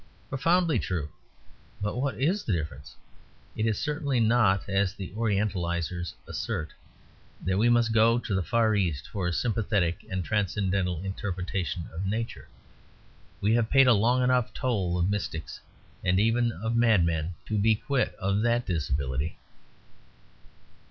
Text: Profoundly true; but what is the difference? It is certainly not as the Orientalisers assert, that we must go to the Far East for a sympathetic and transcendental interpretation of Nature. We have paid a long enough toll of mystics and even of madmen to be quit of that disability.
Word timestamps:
Profoundly 0.29 0.79
true; 0.79 1.09
but 1.79 1.95
what 1.95 2.19
is 2.19 2.43
the 2.43 2.51
difference? 2.51 2.95
It 3.55 3.67
is 3.67 3.77
certainly 3.79 4.19
not 4.19 4.67
as 4.67 4.95
the 4.95 5.13
Orientalisers 5.13 6.15
assert, 6.27 6.71
that 7.45 7.59
we 7.59 7.69
must 7.69 7.93
go 7.93 8.17
to 8.17 8.33
the 8.33 8.41
Far 8.41 8.73
East 8.73 9.07
for 9.07 9.27
a 9.27 9.31
sympathetic 9.31 10.03
and 10.09 10.25
transcendental 10.25 10.99
interpretation 11.03 11.87
of 11.93 12.07
Nature. 12.07 12.47
We 13.41 13.53
have 13.53 13.69
paid 13.69 13.85
a 13.85 13.93
long 13.93 14.23
enough 14.23 14.51
toll 14.55 14.97
of 14.97 15.07
mystics 15.11 15.59
and 16.03 16.19
even 16.19 16.51
of 16.51 16.75
madmen 16.75 17.35
to 17.45 17.59
be 17.59 17.75
quit 17.75 18.15
of 18.15 18.41
that 18.41 18.65
disability. 18.65 19.37